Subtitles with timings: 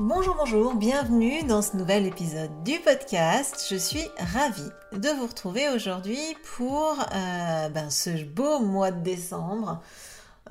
[0.00, 3.66] Bonjour, bonjour, bienvenue dans ce nouvel épisode du podcast.
[3.68, 6.20] Je suis ravie de vous retrouver aujourd'hui
[6.56, 9.82] pour euh, ben, ce beau mois de décembre.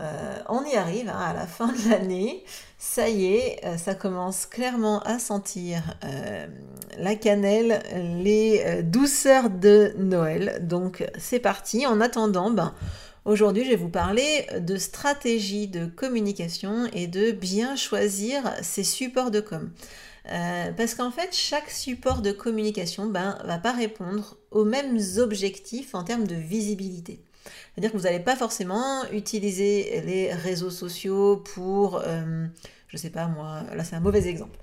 [0.01, 2.43] Euh, on y arrive hein, à la fin de l'année.
[2.77, 5.81] Ça y est, euh, ça commence clairement à sentir
[6.99, 7.81] la cannelle,
[8.21, 10.59] les douceurs de Noël.
[10.67, 11.87] Donc c'est parti.
[11.87, 12.73] En attendant, ben,
[13.27, 19.31] Aujourd'hui, je vais vous parler de stratégie de communication et de bien choisir ses supports
[19.31, 19.69] de com.
[20.31, 24.97] Euh, parce qu'en fait, chaque support de communication ne ben, va pas répondre aux mêmes
[25.17, 27.19] objectifs en termes de visibilité.
[27.73, 32.45] C'est-à-dire que vous n'allez pas forcément utiliser les réseaux sociaux pour, euh,
[32.87, 34.57] je sais pas moi, là c'est un mauvais exemple.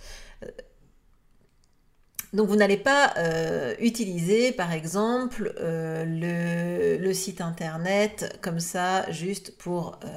[2.35, 9.57] Donc vous n'allez pas euh, utiliser par exemple euh, le, site internet comme ça juste
[9.57, 10.09] pour euh,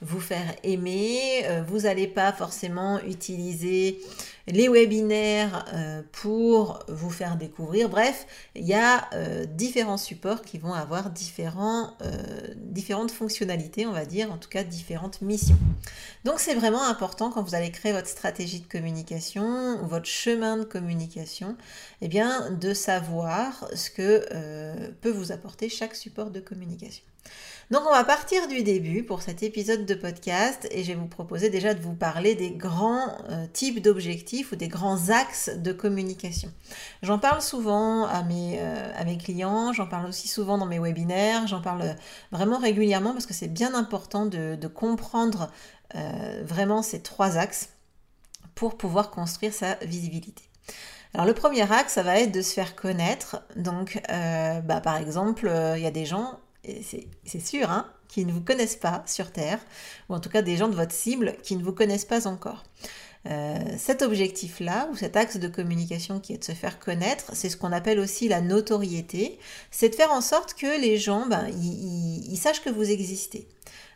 [0.00, 1.44] vous faire aimer.
[1.66, 3.98] vous n'allez pas forcément utiliser
[4.46, 7.88] les webinaires euh, pour vous faire découvrir.
[7.88, 13.92] Bref, il y a euh, différents supports qui vont avoir différents, euh, différentes fonctionnalités, on
[13.92, 15.58] va dire, en tout cas différentes missions.
[16.24, 20.64] Donc c'est vraiment important quand vous allez créer votre stratégie de communication votre chemin de
[20.64, 21.56] communication,
[22.00, 24.26] eh bien, de savoir ce que
[25.00, 27.04] peut vous apporter chaque support de communication.
[27.72, 31.08] Donc on va partir du début pour cet épisode de podcast et je vais vous
[31.08, 35.72] proposer déjà de vous parler des grands euh, types d'objectifs ou des grands axes de
[35.72, 36.52] communication.
[37.02, 40.78] J'en parle souvent à mes, euh, à mes clients, j'en parle aussi souvent dans mes
[40.78, 41.96] webinaires, j'en parle
[42.30, 45.50] vraiment régulièrement parce que c'est bien important de, comprendre
[45.96, 47.70] euh, vraiment ces trois axes
[48.54, 50.44] pour pouvoir construire sa visibilité.
[51.14, 53.42] Alors le premier axe, ça va être de se faire connaître.
[53.56, 56.38] Donc, bah, par exemple, il y a des gens
[56.82, 59.58] c'est sûr, hein, qui ne vous connaissent pas sur Terre,
[60.08, 62.64] ou en tout cas des gens de votre cible qui ne vous connaissent pas encore.
[63.28, 67.48] Euh, cet objectif-là, ou cet axe de communication qui est de se faire connaître, c'est
[67.48, 69.38] ce qu'on appelle aussi la notoriété,
[69.70, 73.48] c'est de faire en sorte que les gens, ben, ils sachent que vous existez.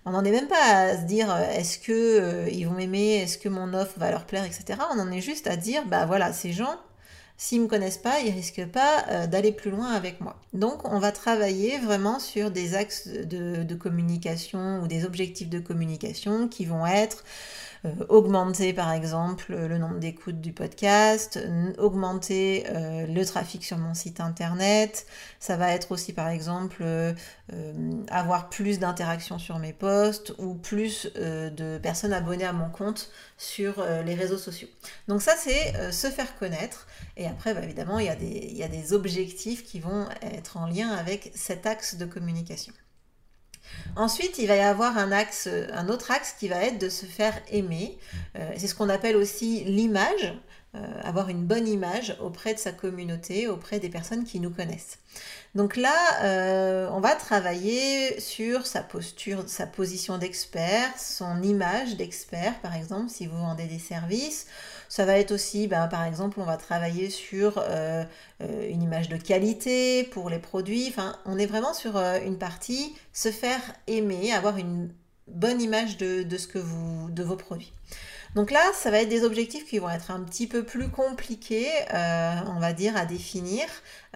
[0.06, 3.36] On n'en est même pas à se dire euh, est-ce que euh, vont m'aimer, est-ce
[3.36, 4.80] que mon offre va leur plaire, etc.
[4.94, 6.76] On en est juste à dire bah voilà, ces gens,
[7.42, 10.36] S'ils ne me connaissent pas, ils risquent pas euh, d'aller plus loin avec moi.
[10.52, 16.48] Donc on va travailler vraiment sur des axes de, communication ou des objectifs de communication
[16.48, 17.24] qui vont être
[17.84, 21.38] euh, augmenter par exemple le nombre d'écoutes du podcast,
[21.78, 25.06] augmenter euh, le trafic sur mon site internet.
[25.38, 26.84] Ça va être aussi par exemple
[28.10, 33.84] avoir plus d'interactions sur mes posts ou plus de personnes abonnées à mon compte sur
[34.04, 34.68] les réseaux sociaux.
[35.08, 36.86] Donc ça c'est se faire connaître.
[37.16, 40.66] Et après, bah, évidemment, il y, il y, a des, objectifs qui vont être en
[40.66, 42.72] lien avec cet axe de communication.
[43.96, 47.06] Ensuite, il va y avoir un, axe, un autre axe qui va être de se
[47.06, 47.98] faire aimer.
[48.36, 50.34] Euh, c'est ce qu'on appelle aussi l'image,
[50.76, 54.98] euh, avoir une bonne image auprès de sa communauté, auprès des personnes qui nous connaissent.
[55.56, 62.60] Donc là, euh, on va travailler sur sa posture, sa position d'expert, son image d'expert,
[62.60, 64.46] par exemple, si vous vendez des services
[64.90, 68.02] ça va être aussi, ben, par exemple, on va travailler sur euh,
[68.42, 70.86] euh, une image de qualité pour les produits.
[70.88, 74.92] Enfin, on est vraiment sur euh, une partie se faire aimer, avoir une
[75.28, 76.26] bonne image de,
[77.22, 77.72] vos produits.
[78.36, 81.68] Donc là, ça va être des objectifs qui vont être un petit peu plus compliqués,
[81.92, 83.64] euh, on va dire, à définir,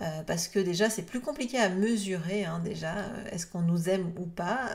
[0.02, 3.88] euh, parce que déjà, c'est plus compliqué à mesurer, hein, déjà, euh, est-ce qu'on nous
[3.88, 4.74] aime ou pas.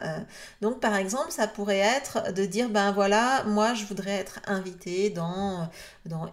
[0.61, 5.09] donc, par exemple, ça pourrait être de dire, ben voilà, moi, je voudrais être invité
[5.09, 5.69] dans,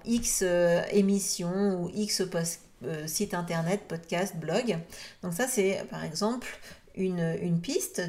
[0.05, 0.43] X
[0.91, 2.61] émissions ou X post,
[3.07, 4.79] site internet, podcast, blog.
[5.23, 6.49] Donc ça, c'est, par exemple,
[6.97, 8.01] une, piste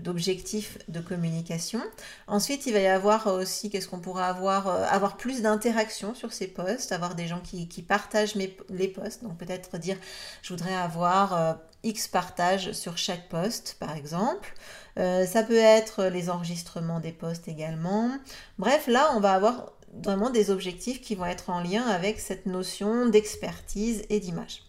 [0.00, 1.80] d'objectifs de, communication.
[2.26, 6.32] Ensuite, il va y avoir aussi, qu'est-ce qu'on pourra avoir euh, Avoir plus d'interaction sur
[6.32, 9.22] ces posts, avoir des gens qui, partagent les posts.
[9.22, 9.96] Donc peut-être dire,
[10.42, 11.52] je voudrais avoir euh,
[11.82, 14.54] X partages sur chaque post, par exemple.
[14.98, 18.10] Euh, ça peut être les enregistrements des posts également.
[18.58, 19.72] Bref, là, on va avoir
[20.02, 24.62] vraiment des objectifs qui vont être en lien avec cette notion d'expertise et d'image.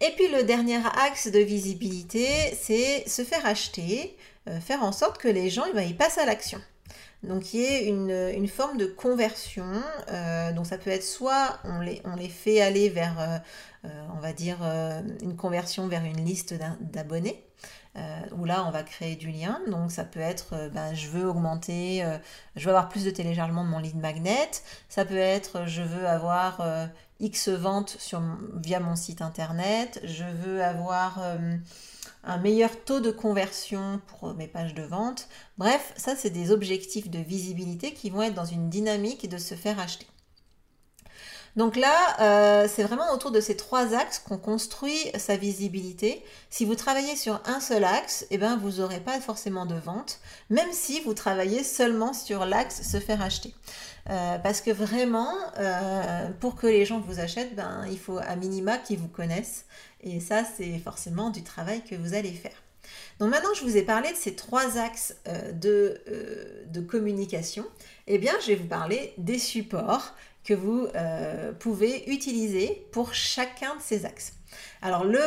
[0.00, 2.26] Et puis le dernier axe de visibilité,
[2.60, 4.16] c'est se faire acheter,
[4.48, 6.60] euh, faire en sorte que les gens ils passent à l'action.
[7.24, 9.82] Donc il y ait une, forme de conversion.
[10.08, 13.42] Euh, donc ça peut être soit on les, fait aller vers,
[13.84, 14.58] euh, on va dire,
[15.20, 17.47] une conversion vers une liste d'abonnés.
[18.36, 19.60] Où là on va créer du lien.
[19.70, 22.04] Donc ça peut être ben, je veux augmenter,
[22.56, 24.50] je veux avoir plus de téléchargements de mon lead magnet.
[24.88, 26.60] Ça peut être je veux avoir
[27.20, 27.98] X ventes
[28.54, 31.56] via mon site internet, je veux avoir euh,
[32.22, 35.28] un meilleur taux de conversion pour mes pages de vente.
[35.56, 39.54] Bref, ça c'est des objectifs de visibilité qui vont être dans une dynamique de se
[39.54, 40.06] faire acheter.
[41.56, 46.22] Donc là, euh, c'est vraiment autour de ces trois axes qu'on construit sa visibilité.
[46.50, 50.20] Si vous travaillez sur un seul axe, eh ben, vous n'aurez pas forcément de vente,
[50.50, 53.54] même si vous travaillez seulement sur l'axe se faire acheter.
[54.10, 58.36] Euh, parce que vraiment, euh, pour que les gens vous achètent, ben, il faut à
[58.36, 59.66] minima qu'ils vous connaissent.
[60.02, 62.62] Et ça, c'est forcément du travail que vous allez faire.
[63.18, 65.16] Donc maintenant, je vous ai parlé de ces trois axes
[65.52, 66.00] de,
[66.68, 67.66] de communication.
[68.06, 70.14] Eh bien, je vais vous parler des supports
[70.48, 74.32] que vous euh, pouvez utiliser pour chacun de ces axes.
[74.80, 75.20] Alors le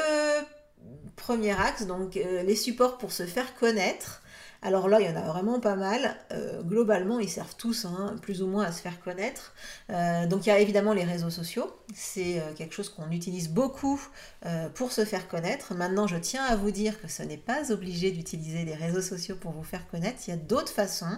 [1.15, 4.23] premier axe, donc euh, les supports pour se faire connaître.
[4.63, 6.15] Alors là, il y en a vraiment pas mal.
[6.31, 9.53] Euh, globalement, ils servent tous hein, plus ou moins à se faire connaître.
[10.29, 11.71] donc il y a évidemment les réseaux sociaux.
[11.93, 13.99] C'est quelque chose qu'on utilise beaucoup
[14.75, 15.73] pour se faire connaître.
[15.73, 19.35] Maintenant, je tiens à vous dire que ce n'est pas obligé d'utiliser les réseaux sociaux
[19.35, 20.19] pour vous faire connaître.
[20.27, 21.17] Il y a d'autres façons.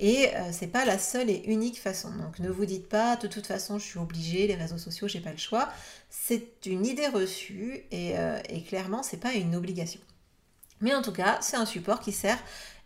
[0.00, 2.10] Et euh, c'est pas la seule et unique façon.
[2.10, 5.20] Donc ne vous dites pas de toute façon je suis obligée, les réseaux sociaux, j'ai
[5.20, 5.68] pas le choix.
[6.10, 10.00] C'est une idée reçue et, euh, et clairement c'est pas une obligation.
[10.80, 12.38] Mais en tout cas, c'est un support qui sert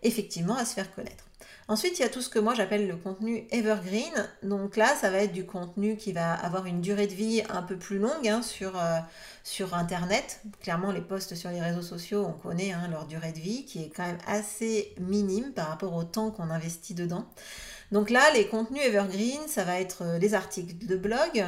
[0.02, 1.24] effectivement à se faire connaître.
[1.68, 4.28] Ensuite, il y a tout ce que moi j'appelle le contenu evergreen.
[4.42, 7.62] Donc là, ça va être du contenu qui va avoir une durée de vie un
[7.62, 8.98] peu plus longue hein, sur, euh,
[9.44, 10.40] sur Internet.
[10.60, 13.84] Clairement, les posts sur les réseaux sociaux, on connaît hein, leur durée de vie qui
[13.84, 17.26] est quand même assez minime par rapport au temps qu'on investit dedans.
[17.92, 21.44] Donc là, les contenus evergreen, ça va être euh, les articles de blog,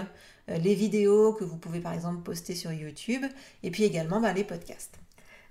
[0.48, 3.24] euh, les vidéos que vous pouvez par exemple poster sur YouTube,
[3.62, 5.03] et puis également bah, les podcasts.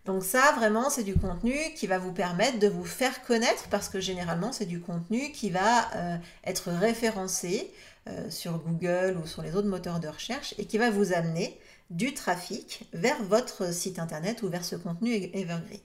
[0.06, 3.88] Donc ça, vraiment, c'est du contenu qui va vous permettre de vous faire connaître parce
[3.88, 7.72] que généralement, c'est du contenu qui va euh, être référencé
[8.10, 11.58] euh, sur Google ou sur les autres moteurs de recherche et qui va vous amener
[11.90, 15.80] du trafic vers votre site internet ou vers ce contenu evergreen.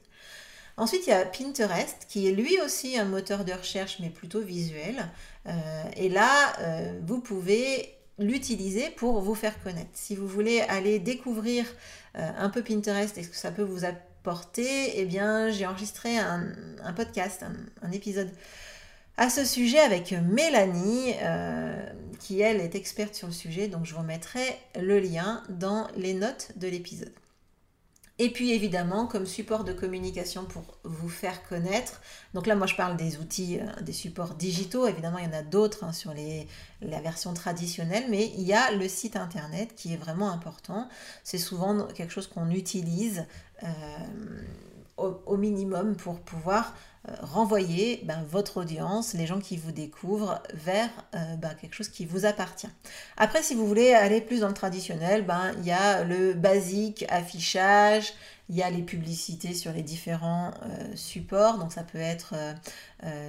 [0.77, 4.41] Ensuite, il y a Pinterest, qui est lui aussi un moteur de recherche, mais plutôt
[4.41, 5.09] visuel.
[5.47, 6.57] Euh, et là,
[7.05, 9.91] vous pouvez l'utiliser pour vous faire connaître.
[9.95, 11.67] Si vous voulez aller découvrir
[12.15, 16.19] un peu Pinterest et ce que ça peut vous apporter, porté, eh bien, j'ai enregistré
[16.19, 16.53] un,
[16.95, 17.45] podcast,
[17.83, 18.31] un, épisode
[19.17, 21.87] à ce sujet avec Mélanie, euh,
[22.21, 26.15] qui elle est experte sur le sujet, donc je vous mettrai le lien dans les
[26.15, 27.13] notes de l'épisode.
[28.21, 32.01] Et puis évidemment, comme support de communication pour vous faire connaître,
[32.35, 35.39] donc là moi je parle des outils, euh, des supports digitaux, évidemment il y en
[35.39, 36.49] a d'autres hein, sur les,
[36.83, 40.89] la version traditionnelle, mais il y a le site internet qui est vraiment important.
[41.23, 43.25] C'est souvent quelque chose qu'on utilise
[43.63, 43.69] euh,
[44.97, 46.75] au, minimum pour pouvoir
[47.21, 52.05] renvoyer ben, votre audience, les gens qui vous découvrent, vers euh, ben, quelque chose qui
[52.05, 52.69] vous appartient.
[53.17, 57.05] Après, si vous voulez aller plus dans le traditionnel, ben, il y a le basique
[57.09, 58.13] affichage,
[58.49, 60.53] il y a les publicités sur les différents
[60.95, 62.35] supports, donc ça peut être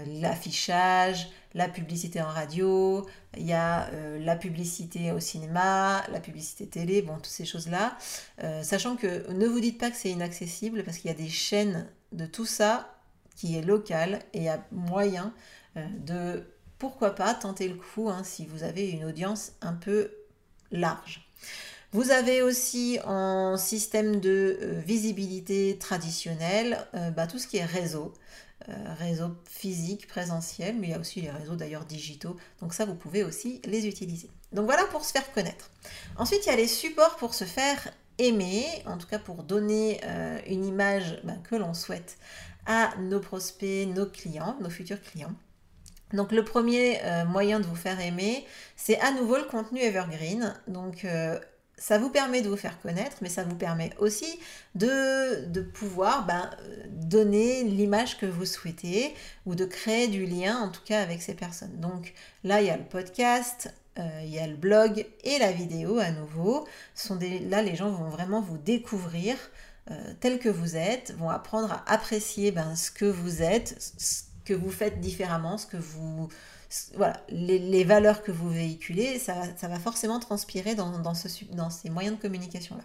[0.07, 3.05] l'affichage, la publicité en radio,
[3.38, 7.97] il y a euh, la publicité au cinéma, la publicité télé, bon, toutes ces choses-là.
[8.43, 11.29] Euh, sachant que ne vous dites pas que c'est inaccessible parce qu'il y a des
[11.29, 12.99] chaînes de tout ça
[13.39, 15.34] qui est local et a moyen
[15.77, 16.43] euh, de,
[16.77, 20.12] pourquoi pas, tenter le coup hein, si vous avez une audience un peu
[20.72, 21.25] large.
[21.93, 28.13] Vous avez aussi en système de visibilité traditionnel bah, tout ce qui est réseau.
[29.00, 32.38] réseaux physiques, présentiels, mais il y a aussi les réseaux d'ailleurs digitaux.
[32.62, 34.29] Donc ça, vous pouvez aussi les utiliser.
[34.51, 35.72] Donc voilà pour se faire connaître.
[36.15, 40.00] Ensuite, il y a les supports pour se faire aimer, en tout cas pour donner
[40.46, 42.19] une image ben, que l'on souhaite
[42.99, 45.33] nos prospects, nos clients, nos futurs clients.
[46.13, 48.45] Donc le premier euh, moyen de vous faire aimer,
[48.75, 50.55] c'est à nouveau le contenu evergreen.
[50.67, 51.39] Donc euh,
[51.77, 54.39] ça vous permet de vous faire connaître, mais ça vous permet aussi
[54.75, 56.49] de, pouvoir ben,
[56.89, 59.13] donner l'image que vous souhaitez
[59.45, 61.79] ou de créer du lien en tout cas avec ces personnes.
[61.79, 65.51] Donc là, il y a le podcast, euh, il y a le blog et la
[65.51, 66.67] vidéo à nouveau.
[66.95, 69.38] sont des, là, les gens vont vraiment vous découvrir
[70.19, 73.93] tel que vous êtes, vont apprendre à apprécier ben, ce que vous êtes,
[74.46, 76.29] que vous faites différemment, ce que vous,
[77.29, 82.22] les, valeurs que vous véhiculez, ça, va forcément transpirer dans, ce, dans ces moyens de
[82.22, 82.84] communication-là.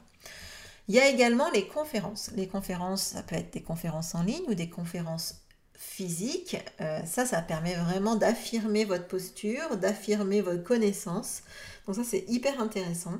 [0.88, 2.30] Il y a également les conférences.
[2.34, 5.42] Les conférences, ça peut être des conférences en ligne ou des conférences
[5.74, 6.56] physiques.
[6.80, 11.42] Euh, ça, ça permet vraiment d'affirmer votre posture, d'affirmer votre connaissance.
[11.86, 13.18] Donc ça, c'est hyper intéressant.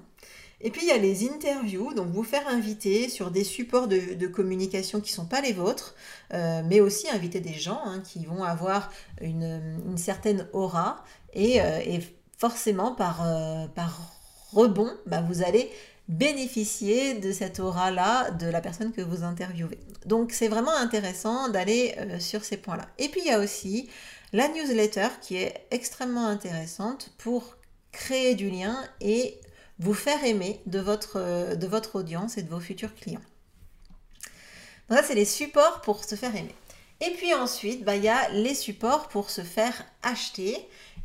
[0.61, 4.27] Et puis il y a les interviews, donc vous faire inviter sur des supports de,
[4.27, 5.95] communication qui ne sont pas les vôtres,
[6.33, 11.99] euh, mais aussi inviter des gens hein, qui vont avoir une, certaine aura et, euh,
[12.39, 14.01] forcément par, euh, par
[14.53, 15.71] rebond, bah, vous allez
[16.09, 19.79] bénéficier de cette aura-là de la personne que vous interviewez.
[20.07, 22.87] Donc c'est vraiment intéressant d'aller sur ces points-là.
[22.99, 23.89] Et puis il y a aussi
[24.35, 27.57] la newsletter qui est extrêmement intéressante pour
[27.93, 29.41] créer du lien et
[29.79, 33.23] vous faire aimer de votre, euh, de votre audience et de vos futurs clients.
[34.89, 36.55] Donc ça, c'est les supports pour se faire aimer.
[37.01, 40.57] Et puis ensuite, bah, il y a les supports pour se faire acheter.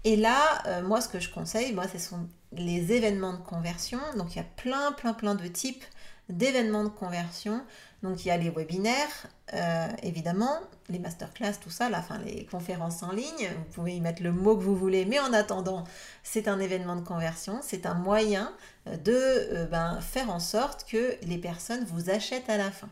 [0.03, 3.99] Et là, euh, moi, ce que je conseille, moi, ce sont les événements de conversion.
[4.17, 5.83] Donc, il y a plein, plein, plein de types
[6.29, 7.61] d'événements de conversion.
[8.03, 12.45] Donc, il y a les webinaires, euh, évidemment, les masterclass, tout ça, la, fin, les
[12.45, 13.49] conférences en ligne.
[13.57, 15.83] Vous pouvez y mettre le mot que vous voulez, mais en attendant,
[16.23, 17.59] c'est un événement de conversion.
[17.61, 18.53] C'est un moyen
[18.87, 22.89] euh, de euh, ben, faire en sorte que les personnes vous achètent à la fin.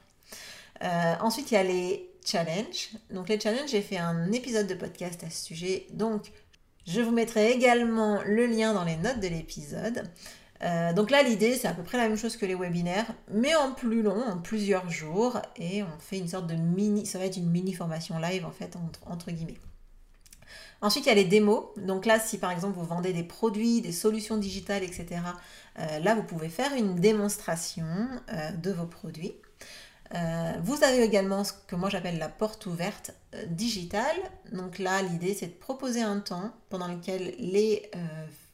[1.21, 2.89] ensuite, il y a les challenges.
[3.11, 5.87] Donc, les challenges, j'ai fait un épisode de podcast à ce sujet.
[5.93, 6.31] Donc,
[6.87, 10.03] je vous mettrai également le lien dans les notes de l'épisode.
[10.63, 13.53] Euh, donc là, l'idée, c'est à peu près la même chose que les webinaires, mais
[13.55, 17.25] en plus long, en plusieurs jours, et on fait une sorte de mini, ça va
[17.25, 18.75] être une mini formation live en fait,
[19.05, 19.59] entre, guillemets.
[20.81, 21.65] Ensuite, il y a les démos.
[21.77, 25.21] Donc là, si par exemple vous vendez des produits, des solutions digitales, etc.,
[25.79, 27.85] euh, là, vous pouvez faire une démonstration
[28.31, 29.33] euh, de vos produits.
[30.63, 33.11] Vous avez également ce que moi j'appelle la porte ouverte
[33.47, 34.15] digitale.
[34.53, 37.89] Donc là, l'idée, c'est de proposer un temps pendant lequel les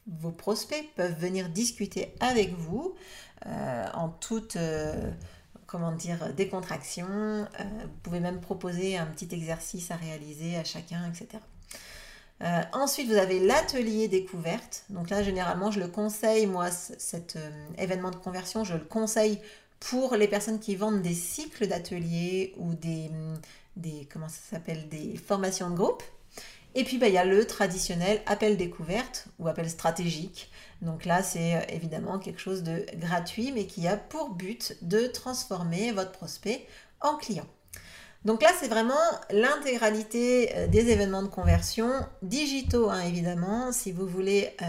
[0.06, 2.94] vos prospects peuvent venir discuter avec vous
[3.46, 5.10] euh, en toute euh,
[5.66, 7.06] comment dire décontraction.
[7.08, 7.46] Euh,
[7.82, 11.42] vous pouvez même proposer un petit exercice à réaliser à chacun, etc.
[12.72, 14.84] ensuite, vous avez l'atelier découverte.
[14.90, 17.38] Donc là, généralement, je le conseille, moi, cet
[17.78, 19.40] événement de conversion, je le conseille
[19.88, 23.10] pour les personnes qui vendent des cycles d'ateliers ou des,
[23.76, 26.02] des, comment ça s'appelle, des formations de groupe.
[26.74, 30.50] Et puis, bah, il y a le traditionnel appel découverte ou appel stratégique.
[30.80, 35.06] Donc là, c'est euh, évidemment quelque chose de gratuit, mais qui a pour but de
[35.06, 36.66] transformer votre prospect
[37.00, 37.46] en client.
[38.24, 38.94] Donc là, c'est vraiment
[39.30, 41.90] l'intégralité euh, des événements de conversion
[42.22, 43.70] digitaux, hein, évidemment.
[43.72, 44.64] Si vous voulez euh,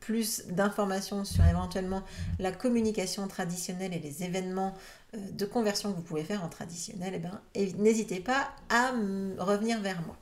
[0.00, 2.02] plus d'informations sur éventuellement
[2.38, 4.74] la communication traditionnelle et les événements
[5.12, 7.40] de conversion que vous pouvez faire en traditionnel, eh ben,
[7.78, 8.92] n'hésitez pas à
[9.38, 10.16] revenir vers moi.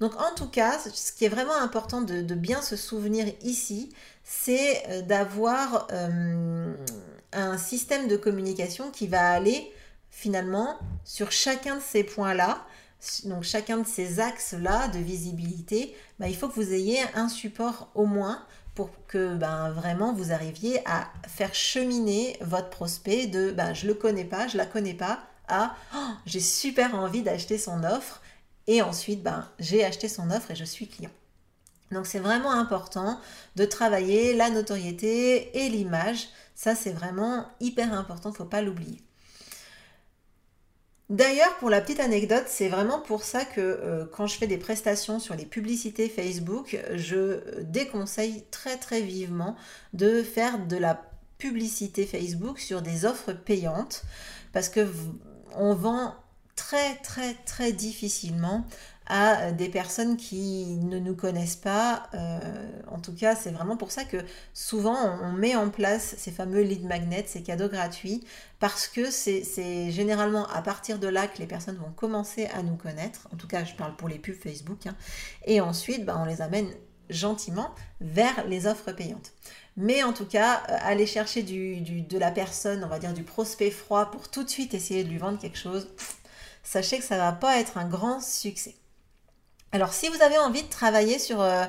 [0.00, 3.90] Donc en tout cas, ce qui est vraiment important de, bien se souvenir ici,
[4.24, 6.74] c'est euh, d'avoir euh,
[7.32, 9.72] un système de communication qui va aller
[10.10, 12.64] finalement sur chacun de ces points-là,
[13.24, 17.90] donc chacun de ces axes-là de visibilité, bah, il faut que vous ayez un support
[17.94, 23.74] au moins pour que ben, vraiment vous arriviez à faire cheminer votre prospect de ben,
[23.74, 27.82] je le connais pas, je la connais pas à oh, j'ai super envie d'acheter son
[27.84, 28.20] offre
[28.66, 31.10] et ensuite, ben, j'ai acheté son offre et je suis client.
[31.90, 33.18] Donc c'est vraiment important
[33.56, 36.28] de travailler la notoriété et l'image.
[36.54, 39.02] Ça, c'est vraiment hyper important, il ne faut pas l'oublier.
[41.10, 44.58] D'ailleurs, pour la petite anecdote, c'est vraiment pour ça que euh, quand je fais des
[44.58, 49.56] prestations sur les publicités Facebook, je déconseille très très vivement
[49.92, 51.02] de faire de la
[51.38, 54.04] publicité Facebook sur des offres payantes
[54.52, 54.86] parce que
[55.56, 56.14] on vend
[56.54, 58.64] très très très difficilement
[59.10, 62.08] à des personnes qui ne nous connaissent pas.
[62.90, 64.18] en tout cas, c'est vraiment pour ça que
[64.54, 68.24] souvent on met en place ces fameux lead magnets, ces cadeaux gratuits,
[68.60, 72.76] parce que c'est généralement à partir de là que les personnes vont commencer à nous
[72.76, 73.28] connaître.
[73.32, 74.86] En tout cas, je parle pour les pubs Facebook.
[74.86, 74.96] Hein.
[75.44, 76.68] Et ensuite, bah, on les amène
[77.08, 79.32] gentiment vers les offres payantes.
[79.76, 83.70] Mais en tout cas, euh, aller chercher de la personne, on va dire du prospect
[83.70, 85.88] froid pour tout de suite essayer de lui vendre quelque chose,
[86.62, 88.74] sachez que ça ne va pas être un grand succès.
[89.72, 91.64] Alors si vous avez envie de travailler sur, euh,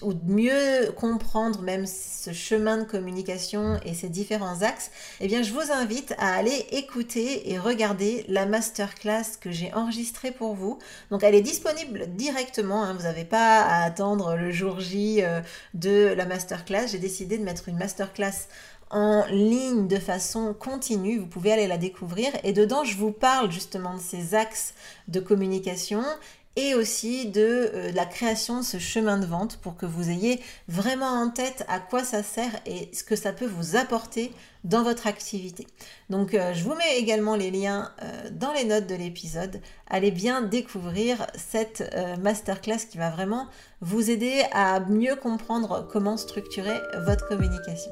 [0.00, 5.42] ou de mieux comprendre même ce chemin de communication et ces différents axes, eh bien
[5.42, 10.78] je vous invite à aller écouter et regarder la masterclass que j'ai enregistrée pour vous.
[11.10, 12.94] Donc elle est disponible directement, hein.
[12.94, 15.42] vous n'avez pas à attendre le jour J euh,
[15.74, 16.86] de la masterclass.
[16.86, 18.48] J'ai décidé de mettre une masterclass
[18.88, 21.18] en ligne de façon continue.
[21.18, 22.32] Vous pouvez aller la découvrir.
[22.42, 24.72] Et dedans, je vous parle justement de ces axes
[25.08, 26.02] de communication
[26.56, 30.40] et aussi de euh, la création de ce chemin de vente pour que vous ayez
[30.68, 34.32] vraiment en tête à quoi ça sert et ce que ça peut vous apporter
[34.62, 35.66] dans votre activité.
[36.10, 39.60] Donc euh, je vous mets également les liens euh, dans les notes de l'épisode.
[39.88, 43.46] Allez bien découvrir cette masterclass qui va vraiment
[43.80, 47.90] vous aider à mieux comprendre comment structurer votre communication.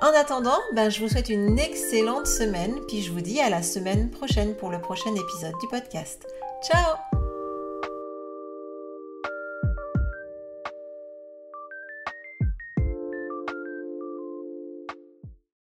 [0.00, 3.62] En attendant, ben, je vous souhaite une excellente semaine, puis je vous dis à la
[3.62, 6.26] semaine prochaine pour le prochain épisode du podcast.
[6.62, 7.09] Ciao